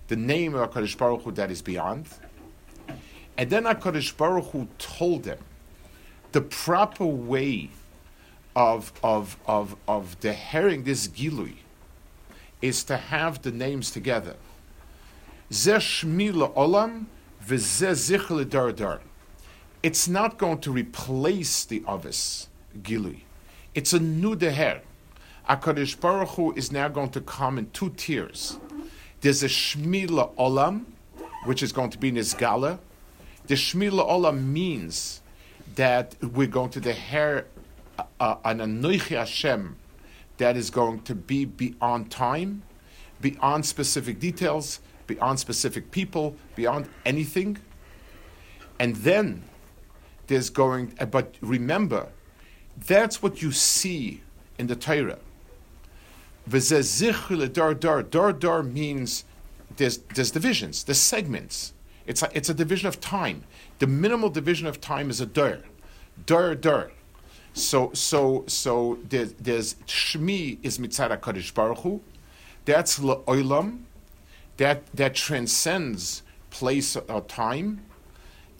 [0.08, 2.06] the name of Hakadosh Baruch Hu that is beyond.
[3.38, 5.38] And then HaKadosh Baruch Hu told them
[6.32, 7.70] the proper way
[8.56, 10.30] of, of, of, of the
[10.82, 11.58] this gilui
[12.60, 14.34] is to have the names together.
[15.52, 17.06] olam
[19.82, 22.48] It's not going to replace the Avis
[22.82, 23.20] gilui.
[23.72, 24.80] It's a new deher.
[25.48, 28.58] HaKadosh Baruch Hu is now going to come in two tiers.
[29.20, 30.86] There's a Shmila Olam,
[31.44, 32.80] which is going to be Nizgala,
[33.48, 35.22] the Shmila Ola means
[35.74, 37.44] that we're going to deher
[37.98, 39.76] uh, uh, an Anoichi Hashem
[40.36, 42.62] that is going to be beyond time,
[43.20, 47.58] beyond specific details, beyond specific people, beyond anything.
[48.78, 49.44] And then
[50.26, 52.08] there's going, uh, but remember,
[52.86, 54.22] that's what you see
[54.58, 55.18] in the Torah.
[56.50, 59.24] Dar dar dar dar means
[59.76, 61.72] there's there's divisions, there's segments.
[62.08, 63.44] It's a, it's a division of time.
[63.80, 65.60] The minimal division of time is a dur,
[66.24, 66.90] dur dur.
[67.52, 72.00] So so so there's, shmi is mitzara kadosh baruch Hu.
[72.64, 73.82] That's la'olam.
[74.56, 77.84] That that transcends place or time,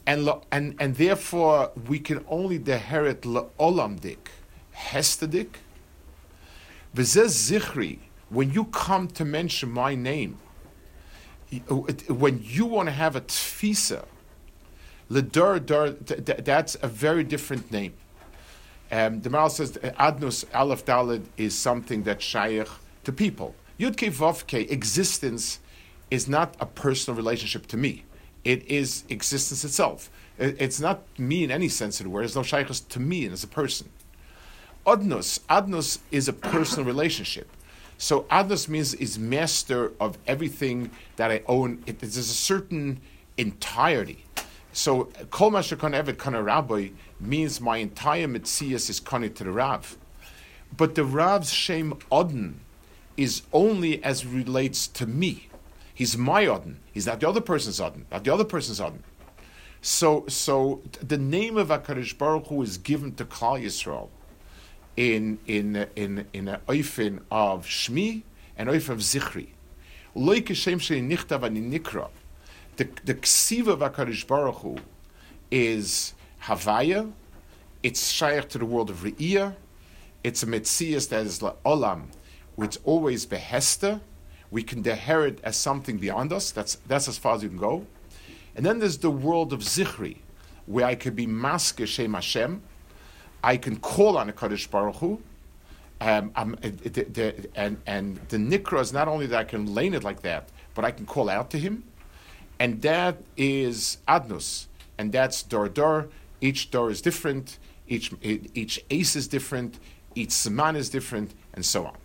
[0.06, 4.30] and and and therefore we can only deherit la'olam dik,
[4.76, 5.54] hestadik.
[6.94, 7.98] V'zez zichri.
[8.28, 10.38] When you come to mention my name,
[12.08, 14.04] when you want to have a tfisa,
[15.10, 17.94] Ledur, dur, that's a very different name.
[18.90, 22.68] Um, the Maral says Adnus Aleph Dalid is something that's shaykh
[23.04, 23.54] to people.
[23.78, 25.60] Yud Ke Vav Ke, existence
[26.10, 28.04] is not a personal relationship to me.
[28.44, 30.10] It is existence itself.
[30.38, 32.22] It's not me in any sense of the word.
[32.22, 33.88] There's no shaykhs to me as a person.
[34.86, 37.50] Adnus, Adnus is a personal relationship.
[38.00, 41.82] So Adnos means is master of everything that I own.
[41.84, 43.00] It, there's a certain
[43.36, 44.24] entirety.
[44.72, 49.96] So Kol Mashakon Evet Kana Rabbi means my entire Mitzias is connected to the Rav.
[50.76, 52.60] But the Rav's Shem Odin
[53.16, 55.48] is only as relates to me.
[55.92, 56.78] He's my Odin.
[56.92, 59.02] He's not the other person's Odin, not the other person's Odin.
[59.82, 64.08] So, so the name of Hakadosh Baruch Hu is given to Klal Yisrael
[64.98, 68.22] in in in in an oifin of Shmi
[68.56, 69.50] and oif of Zichri.
[70.16, 72.08] Loike Shem Shei Nichtav Ani Nikra.
[72.76, 74.76] The the ksiva of Hakadosh Baruch Hu
[75.52, 77.12] is Havaya.
[77.84, 79.54] It's shaykh to the world of Re'iyah.
[80.24, 82.06] It's a Metzias that is la Olam,
[82.56, 84.00] which always behester.
[84.50, 86.50] We can inherit as something beyond us.
[86.50, 87.86] That's that's as far as you can go.
[88.56, 90.16] And then there's the world of Zichri,
[90.66, 92.62] where I could be Maske Shem Hashem.
[93.42, 95.20] I can call on a Kaddish Baruch Hu.
[96.00, 100.04] Um, the, the, and, and the Nikra is not only that I can lane it
[100.04, 101.84] like that, but I can call out to him.
[102.60, 104.66] And that is Adnus.
[104.96, 106.08] And that's Dor Dor.
[106.40, 107.58] Each door is different.
[107.88, 109.78] Each, each ace is different.
[110.14, 111.96] Each Saman is different, and so on.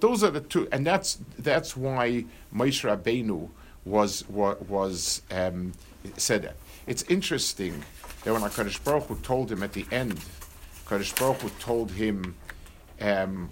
[0.00, 3.48] Those are the two, and that's that's why Moshe Rabbeinu
[3.84, 5.72] was, was um,
[6.16, 6.56] said that.
[6.86, 7.82] It's interesting
[8.22, 10.20] that when HaKadosh Baruch Hu told him at the end,
[10.88, 12.34] HaKadosh Baruch Hu told him,
[13.00, 13.50] um,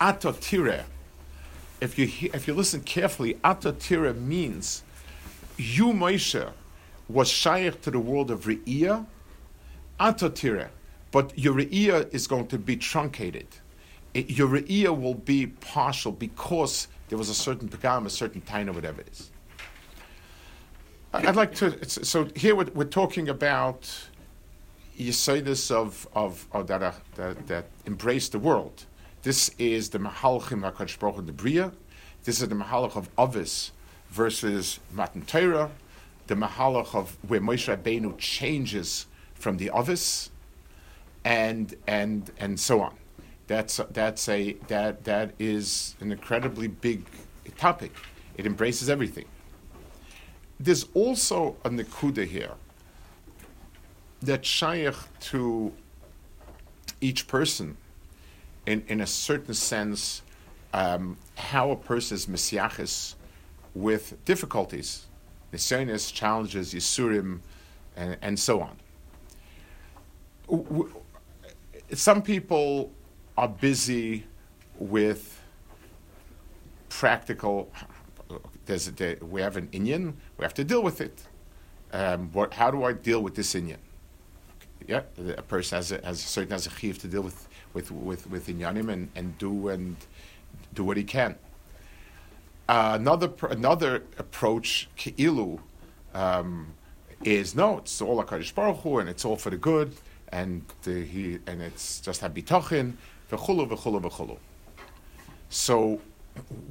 [0.00, 0.84] Atotire,
[1.80, 4.82] if you, if you listen carefully, Atotire means
[5.58, 6.52] you, Moshe,
[7.08, 9.06] was shaykh to the world of Re'iyah,
[10.00, 10.68] Atotire,
[11.10, 13.46] but your Re'iyah is going to be truncated.
[14.14, 18.68] It, your Re'iyah will be partial because there was a certain pagam, a certain time,
[18.68, 19.30] or whatever it is.
[21.12, 21.88] I'd like to.
[21.88, 23.90] So here we're, we're talking about
[24.98, 28.84] Yesodis of, of, of that, uh, that, that embrace the world.
[29.22, 31.72] This is the Mahalchim HaKadosh Baruch the Bria.
[32.24, 33.72] This is the Mahalach of Avis
[34.10, 35.70] versus Matan Torah.
[36.26, 40.30] The Mahalach of where Moshe Rabbeinu changes from the Avis,
[41.24, 42.96] and and and so on.
[43.46, 47.04] That's that's a that that is an incredibly big
[47.56, 47.92] topic.
[48.36, 49.26] It embraces everything.
[50.58, 52.54] There's also a Nakuda here
[54.22, 55.72] that shaykh to
[57.00, 57.76] each person,
[58.66, 60.22] in, in a certain sense,
[60.72, 63.14] um, how a person is messiachis
[63.74, 65.06] with difficulties,
[65.52, 67.40] nisyonis, challenges, yisurim,
[67.96, 68.76] and, and so on.
[71.92, 72.92] Some people
[73.36, 74.26] are busy
[74.78, 75.40] with
[76.88, 77.70] practical
[78.66, 81.22] there's a, we have an inyan, we have to deal with it.
[81.92, 83.78] Um, what, how do I deal with this inyan?
[84.86, 85.02] Yeah,
[85.36, 88.30] a person has a, has a certain has a chiv to deal with with with
[88.30, 89.96] with inyanim and, and do and
[90.74, 91.36] do what he can.
[92.68, 95.58] Uh, another another approach keilu
[96.14, 96.68] um,
[97.24, 99.92] is no, it's all a kaddish baruch Hu, and it's all for the good,
[100.30, 102.94] and the, he and it's just habitachin
[103.30, 104.38] v'chulu v'chulu v'chulu.
[105.48, 106.00] So,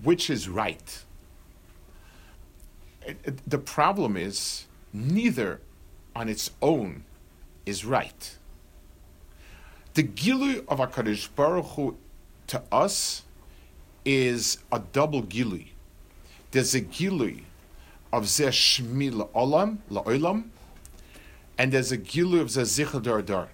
[0.03, 1.03] which is right?
[3.45, 5.61] the problem is neither
[6.15, 7.03] on its own
[7.65, 8.37] is right.
[9.93, 11.97] The gilu of Hakadosh Baruch Hu
[12.47, 13.23] to us
[14.03, 15.65] is a double gilu.
[16.51, 17.41] There's a gilu
[18.11, 20.43] of zeh shmi la'olam
[21.57, 23.49] and there's a gilu of zeh dar dar.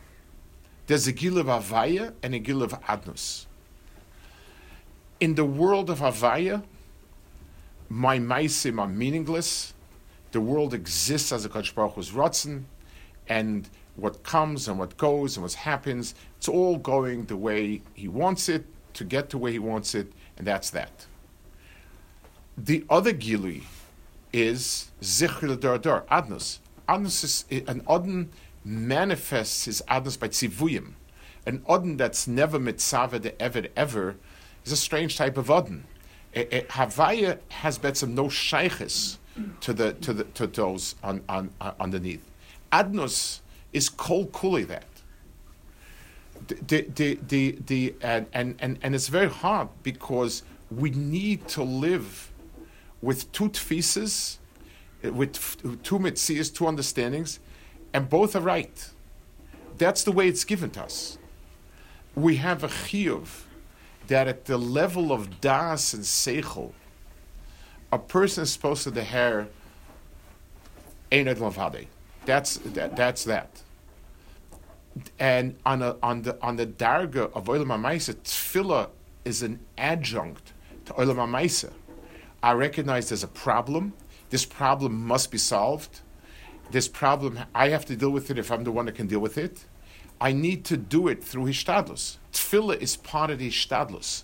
[0.87, 3.45] There's a gilu of avaya and a gilu of adnus.
[5.19, 6.63] In the world of avaya,
[7.87, 9.73] my maisim are meaningless.
[10.31, 12.63] The world exists as a Kodesh Baruch Hu's rotzen,
[13.27, 13.69] and
[14.01, 18.49] what comes and what goes and what happens, it's all going the way he wants
[18.49, 21.05] it to get to where he wants it, and that's that.
[22.57, 23.63] The other gili
[24.33, 26.59] is zichr dar adnus.
[26.89, 28.31] Adnus is an odin
[28.65, 30.93] manifests his adnus by tzivuyim.
[31.45, 34.15] An odin that's never mitzaveh the ever ever
[34.65, 35.85] is a strange type of odin.
[36.35, 39.17] Havaya has some no shaykhis
[39.61, 42.25] to the to the to those on, on, on underneath.
[42.71, 43.39] Adnos
[43.73, 44.85] is kol kuli that.
[46.47, 52.31] The, the, the, the, and, and, and, it's very hard because we need to live
[53.01, 54.39] with two tfises,
[55.03, 55.33] eh, with
[55.83, 57.39] two mitzias, two understandings,
[57.93, 58.89] and both are right.
[59.77, 61.17] That's the way it's given to us.
[62.15, 63.43] We have a chiyuv
[64.07, 66.73] that at the level of das and seichel,
[67.91, 69.47] a person is supposed to deher
[71.11, 71.87] Einad Lavade.
[72.25, 73.61] That's that, that's that.
[75.19, 78.89] And on a, on the on the darga of Olam HaMaisa, tefillah
[79.23, 80.53] is an adjunct
[80.85, 81.71] to Olam HaMaisa.
[82.43, 83.93] I recognize there's a problem.
[84.29, 86.01] This problem must be solved.
[86.71, 89.19] This problem, I have to deal with it if I'm the one that can deal
[89.19, 89.65] with it.
[90.19, 92.17] I need to do it through hishtadlus.
[92.31, 94.23] Tefillah is part of the hishtadlus.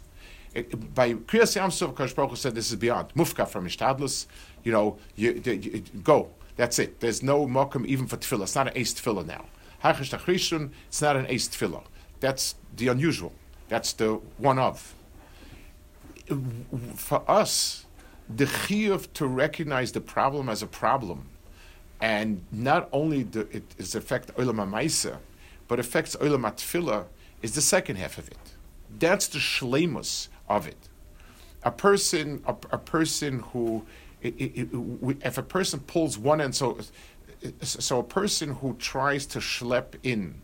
[0.93, 3.13] By Kriyas Yam Suf, Kosh Baruch said this is beyond.
[3.13, 4.25] Mufka from Ishtadlus,
[4.63, 6.29] you know, you, you, you, go.
[6.55, 6.99] That's it.
[6.99, 8.43] There's no mokum even for tefillah.
[8.43, 9.45] It's not an ace tefillah now.
[9.83, 11.83] It's not an ace tefillah.
[12.19, 13.33] That's the unusual.
[13.69, 14.93] That's the one of.
[16.95, 17.85] For us,
[18.29, 21.29] the chiyuv to recognize the problem as a problem,
[22.01, 25.17] and not only the, it is affect olam ha'maisa,
[25.67, 27.05] but affects olam atfila,
[27.41, 28.37] is the second half of it.
[28.99, 30.89] That's the shlemus of it.
[31.63, 33.85] A person, a, a person who,
[34.21, 36.77] it, it, it, if a person pulls one end, so
[37.61, 40.41] so a person who tries to schlep in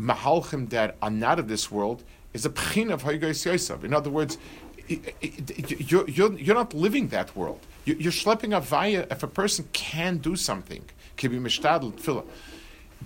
[0.00, 2.02] mahalchim that are not of this world
[2.32, 3.84] is a pchin of Haygais Yosef.
[3.84, 4.38] In other words,
[4.88, 7.60] you're, you're, you're not living that world.
[7.84, 10.84] You're schlepping a via if a person can do something.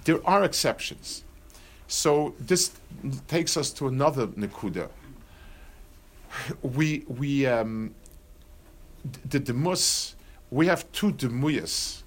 [0.05, 1.25] There are exceptions.
[1.89, 2.73] So this
[3.27, 4.89] takes us to another nekuda.
[6.63, 7.95] We we um,
[9.29, 10.15] the demus
[10.51, 12.03] we have two demuyas,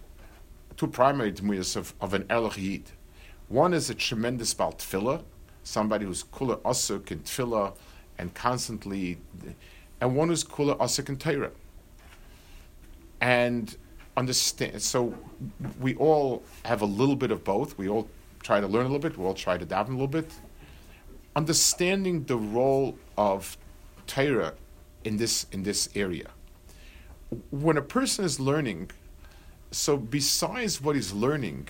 [0.81, 2.91] two primary demuyas of, of an erlich yid.
[3.49, 5.21] One is a tremendous bal tefillah,
[5.61, 7.75] somebody who's kula asuk in tefillah
[8.17, 9.19] and constantly,
[10.01, 11.51] and one who's kula asuk in Torah.
[13.19, 13.77] And
[14.17, 14.81] understand.
[14.81, 15.13] So
[15.79, 17.77] we all have a little bit of both.
[17.77, 18.09] We all
[18.41, 19.15] try to learn a little bit.
[19.19, 20.33] We all try to daven a little bit.
[21.35, 23.55] Understanding the role of
[24.07, 24.55] Torah
[25.03, 26.31] in this in this area.
[27.51, 28.89] When a person is learning,
[29.71, 31.69] so besides what he's learning,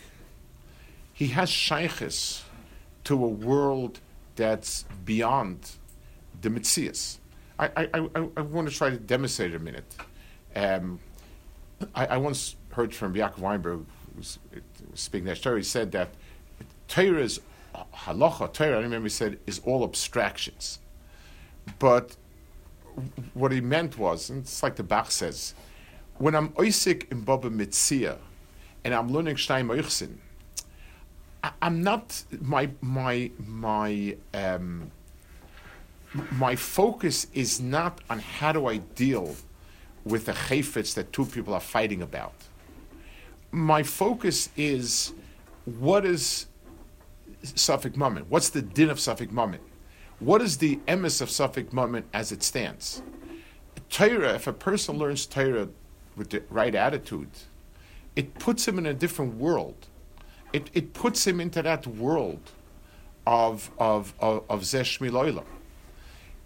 [1.14, 2.41] he has shaykhis
[3.04, 3.99] to a world
[4.36, 5.72] that's beyond
[6.41, 7.18] the mitzias.
[7.60, 9.95] I, I, I, I, want to try to demonstrate it a minute.
[10.56, 10.99] Um,
[11.93, 13.86] I, I, once heard from Yaakov Weinberg,
[14.16, 14.39] who's
[14.95, 16.10] speaking that story, he said that
[16.88, 17.39] Torah is
[17.93, 20.80] halacha, Torah, I remember he said, is all abstractions.
[21.80, 22.16] But
[23.34, 25.54] what he meant was, and it's like the Bach says,
[26.22, 28.17] when I'm oisik in Baba Mitzia
[28.84, 30.17] and I'm learning Shnai Moichsin,
[31.61, 34.91] I'm not my my my um,
[36.34, 39.36] my focus is not on how do I deal
[40.05, 42.36] with the chayfetz that two people are fighting about.
[43.51, 45.13] My focus is
[45.65, 46.45] what is
[47.43, 48.26] safek mamon?
[48.30, 49.59] What's the din of safek mamon?
[50.19, 53.01] What is the emes of safek mamon as it stands?
[53.89, 55.67] Torah, if a person learns Torah
[56.16, 57.30] with the right attitude,
[58.16, 59.88] it puts him in a different world.
[60.53, 62.51] It, it puts him into that world
[63.26, 65.43] of of of, of Zeshmi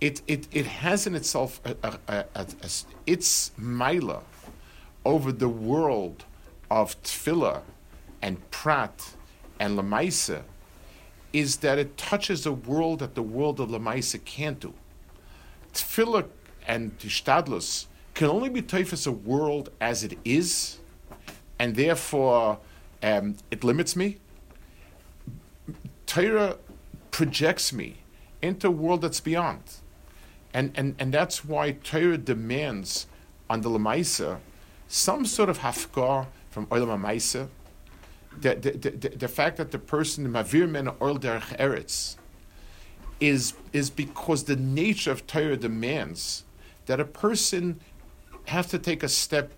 [0.01, 2.69] It, it, it has in itself a, a, a, a,
[3.07, 4.21] its mila
[5.03, 6.25] over the world
[6.69, 7.61] of tefillah
[8.21, 9.13] and prat
[9.59, 10.43] and lemaisa
[11.35, 14.73] is that it touches a world that the world of Lamaisa can't do.
[15.73, 16.29] Tefillah
[16.65, 20.79] and Tishtadlus can only be typhus a world as it is,
[21.59, 22.59] and therefore
[23.03, 24.17] um, it limits me.
[26.07, 26.57] Torah
[27.11, 27.97] projects me
[28.41, 29.61] into a world that's beyond.
[30.53, 33.05] And, and, and that's why Torah demands
[33.49, 34.39] on the Lamaisa
[34.87, 37.49] some sort of hafkar from Olam HaMaisa,
[38.39, 42.15] the, the, the, the fact that the person mavir men oil derech eretz
[43.19, 46.43] is is because the nature of Torah demands
[46.85, 47.79] that a person
[48.47, 49.51] have to take a step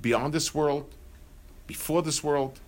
[0.00, 0.92] beyond this world,
[1.66, 2.60] before this world.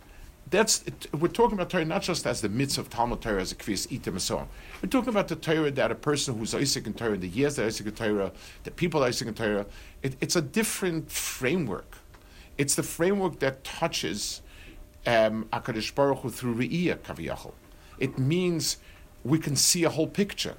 [0.51, 0.85] That's
[1.17, 3.87] we're talking about Torah not just as the mitzvah of Talmud Torah as a kvias
[3.89, 4.49] itim and so on.
[4.83, 7.67] We're talking about the Torah that a person who's Isaac in Torah, the years that
[7.67, 8.33] Isaac in Torah,
[8.65, 9.67] the people Isaac in Torah.
[10.03, 11.99] It, it's a different framework.
[12.59, 14.43] It's the framework that touches
[15.07, 17.53] um, Akadosh Baruch Hu through Re'iyah Kaviyachol.
[17.99, 18.79] It means
[19.25, 20.57] we can see a whole picture.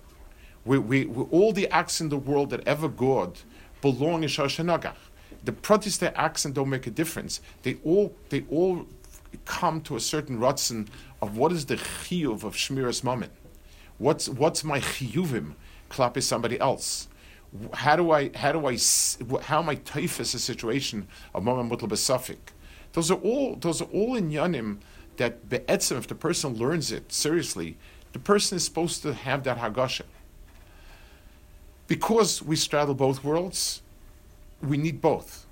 [0.63, 3.39] We, we, we, all the acts in the world that ever God
[3.81, 4.95] belong in Shor Shenagach.
[5.43, 7.41] The Protestant accent don't make a difference.
[7.63, 8.85] They all they all
[9.45, 10.87] come to a certain rutzen
[11.21, 13.29] of what is the chiyuv of Shmiras Mammon.
[13.97, 15.53] What's what's my chiyuvim
[15.89, 17.07] klapi somebody else?
[17.73, 18.77] How do I how do I
[19.41, 22.53] how am I typhus a situation of Mammon Mutal Besafik?
[22.93, 24.77] Those are all those are all in yanim
[25.17, 27.77] that be'etzim, if the person learns it seriously,
[28.13, 30.03] the person is supposed to have that hagasha.
[31.91, 33.81] Because we straddle both worlds,
[34.63, 35.45] we need both.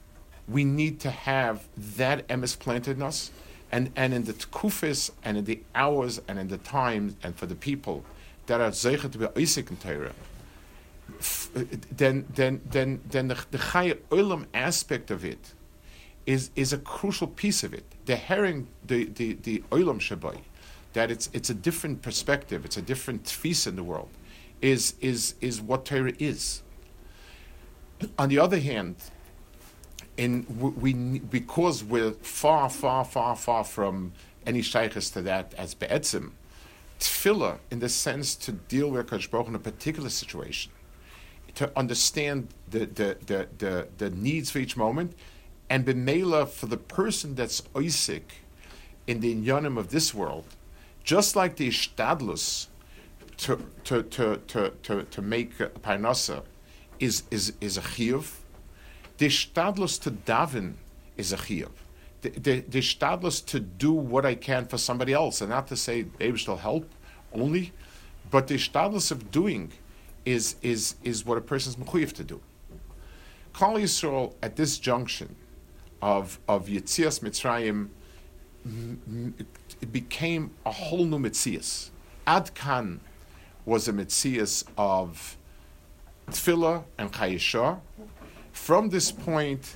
[0.48, 1.68] We need to have
[1.98, 3.32] that emes planted in us,
[3.74, 7.46] and, and in the tkufis, and in the hours, and in the times, and for
[7.46, 8.06] the people
[8.46, 10.14] that are zeichet to be Isaac and Torah,
[11.92, 15.54] then, then, then, then the, the Chaya Olam aspect of it
[16.26, 17.84] is, is a crucial piece of it.
[18.06, 20.40] The herring, the, the, the shabai,
[20.94, 24.08] that it's, it's a different perspective, it's a different tfis in the world,
[24.62, 26.62] is, is, is what Torah is.
[28.18, 28.96] On the other hand,
[30.18, 34.12] in we, because we're far, far, far, far from
[34.46, 36.32] any shaykhs to that as be'etzim,
[37.00, 40.72] tefillah in the sense to deal with Kodesh in a particular situation,
[41.56, 45.14] to understand the, the, the, the, the needs for each moment,
[45.70, 48.24] and b'meila for the person that's oisik
[49.08, 50.46] in the inyanim of this world,
[51.04, 52.68] just like the ishtadlus
[53.40, 56.44] to, to, to, to, to, to make a parnasa
[57.00, 58.32] is, is, is a chiyuv,
[59.18, 60.74] the ishtadlus to daven
[61.18, 61.72] is a chiyuv.
[62.22, 65.78] The, the, the ishtadlus to do what I can for somebody else, and not to
[65.78, 66.90] say maybe still help
[67.34, 67.72] only,
[68.30, 69.72] but the ishtadlus of doing
[70.26, 72.42] is, is, is what a person's mechuyev to do.
[73.54, 75.36] Klal Yisrael at this junction
[76.02, 77.90] of, of Yitzias Mitzrayim
[79.82, 81.90] it became a whole new Mitzias.
[82.28, 83.00] Ad Kan
[83.70, 85.38] was a Mitzias of
[86.32, 87.80] Tefillah and Chayishah.
[88.52, 89.76] From this point,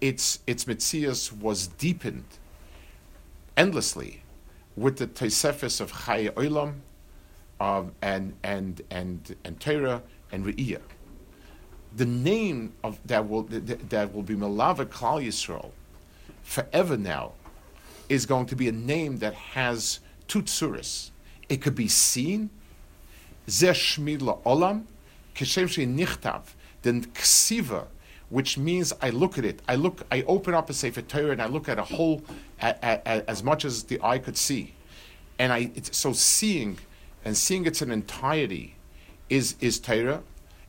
[0.00, 2.24] its, its Mitzias was deepened
[3.54, 4.22] endlessly
[4.76, 6.76] with the Tosefes of Chay Olam
[7.60, 10.02] um, and, and, and, and Torah
[10.32, 10.80] and Re'iyah.
[11.96, 15.72] The name of that will, that, that will be Malava Klal Yisrael
[16.42, 17.32] forever now
[18.08, 20.42] is going to be a name that has two.
[21.50, 22.48] It could be seen,
[23.50, 24.84] Olam,
[25.34, 26.42] Keshem Nichtav,
[26.82, 27.86] then Ksiva,
[28.28, 29.60] which means I look at it.
[29.68, 32.22] I look, I open up a Sefer Torah and I look at a whole,
[32.60, 34.74] as much as the eye could see,
[35.38, 36.78] and I so seeing
[37.24, 38.76] and seeing its an entirety
[39.28, 40.22] is is Torah,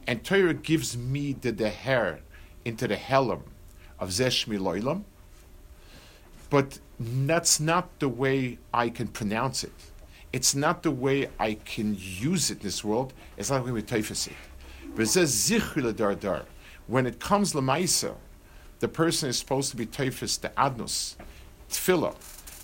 [0.07, 2.19] and Torah gives me the deher
[2.65, 3.43] into the helam
[3.99, 5.03] of zeshmi loilam,
[6.49, 9.90] but that's not the way I can pronounce it.
[10.33, 13.13] It's not the way I can use it in this world.
[13.37, 15.07] It's not the way we typhus it.
[15.07, 16.45] says zikuladar dar.
[16.87, 18.15] When it comes lemaisa,
[18.79, 21.15] the person is supposed to be typhus the adnus,
[21.69, 22.15] tefillah,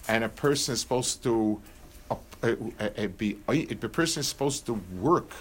[0.08, 1.62] and a person is supposed to
[2.10, 5.32] uh, uh, uh, be a person is supposed to work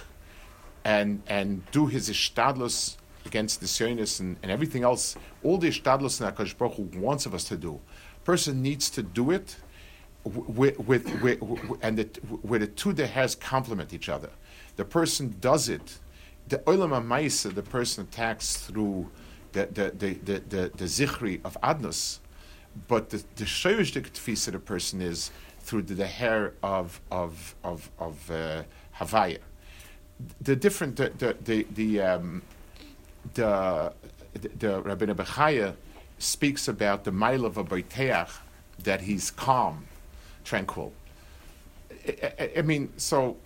[0.84, 6.18] and and do his ishtadlus against the Zionist and, and everything else, all the ishtadlus
[6.18, 7.80] that Hakadosh Baruch wants of us to do
[8.26, 9.56] person needs to do it
[10.26, 11.40] with, with, with,
[11.82, 14.30] and it, where the two has complement each other.
[14.76, 15.98] The person does it.
[16.48, 19.10] The olam ha'maisa, the person attacks through
[19.52, 22.18] the the the the, the, the zichri of adnus,
[22.88, 27.90] but the the shayishdik tfisa the person is through the, the hair of of of
[27.98, 28.62] of uh,
[28.98, 29.38] havaya.
[30.40, 32.42] The different the the the the um,
[33.34, 33.92] the,
[34.34, 35.74] the, the Bechaya
[36.18, 37.64] speaks about the mile of a
[38.82, 39.86] that he's calm,
[40.46, 40.92] tranquil.
[42.08, 43.36] I, I, I, mean, so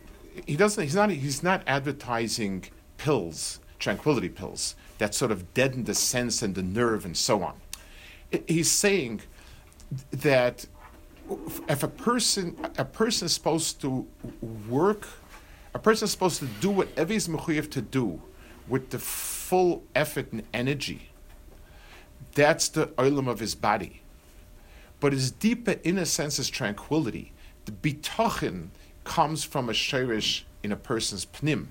[0.47, 0.83] he doesn't.
[0.83, 1.11] He's not.
[1.11, 2.65] He's not advertising
[2.99, 7.55] pills, tranquility pills that sort of deaden the sense and the nerve and so on.
[8.47, 9.23] He's saying
[10.13, 10.67] that
[11.69, 14.07] if a person a person is supposed to
[14.69, 15.09] work,
[15.75, 18.21] a person is supposed to do whatever he's mechuyev to do
[18.69, 21.11] with the full effort and energy
[22.35, 24.00] that's the oilam of his body.
[25.01, 27.33] But his deeper inner sense is tranquility.
[27.65, 28.69] The bitachin
[29.05, 31.69] comes from a shirish in a person's pnim.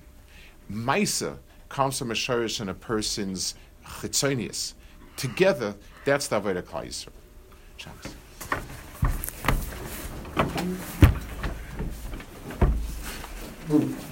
[0.70, 3.54] Maisa comes from a shirish in a person's
[3.84, 4.74] chitzonius.
[5.16, 7.12] Together, that's the Avodah Klal Yisrael.
[13.68, 14.09] Mm-hmm.